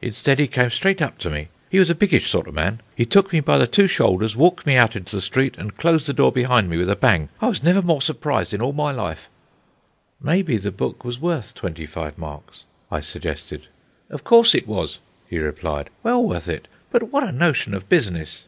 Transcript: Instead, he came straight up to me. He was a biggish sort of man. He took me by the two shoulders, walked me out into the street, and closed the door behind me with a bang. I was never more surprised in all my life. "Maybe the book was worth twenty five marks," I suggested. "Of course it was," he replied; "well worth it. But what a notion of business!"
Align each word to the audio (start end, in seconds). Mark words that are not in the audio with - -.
Instead, 0.00 0.38
he 0.38 0.46
came 0.46 0.70
straight 0.70 1.02
up 1.02 1.18
to 1.18 1.28
me. 1.28 1.48
He 1.68 1.80
was 1.80 1.90
a 1.90 1.96
biggish 1.96 2.30
sort 2.30 2.46
of 2.46 2.54
man. 2.54 2.80
He 2.94 3.04
took 3.04 3.32
me 3.32 3.40
by 3.40 3.58
the 3.58 3.66
two 3.66 3.88
shoulders, 3.88 4.36
walked 4.36 4.64
me 4.64 4.76
out 4.76 4.94
into 4.94 5.16
the 5.16 5.20
street, 5.20 5.58
and 5.58 5.76
closed 5.76 6.06
the 6.06 6.12
door 6.12 6.30
behind 6.30 6.70
me 6.70 6.76
with 6.76 6.88
a 6.90 6.94
bang. 6.94 7.28
I 7.42 7.48
was 7.48 7.64
never 7.64 7.82
more 7.82 8.00
surprised 8.00 8.54
in 8.54 8.62
all 8.62 8.72
my 8.72 8.92
life. 8.92 9.28
"Maybe 10.22 10.58
the 10.58 10.70
book 10.70 11.02
was 11.04 11.18
worth 11.18 11.54
twenty 11.54 11.86
five 11.86 12.18
marks," 12.18 12.62
I 12.88 13.00
suggested. 13.00 13.66
"Of 14.10 14.22
course 14.22 14.54
it 14.54 14.68
was," 14.68 14.98
he 15.28 15.40
replied; 15.40 15.90
"well 16.04 16.22
worth 16.22 16.46
it. 16.48 16.68
But 16.92 17.10
what 17.10 17.24
a 17.24 17.32
notion 17.32 17.74
of 17.74 17.88
business!" 17.88 18.44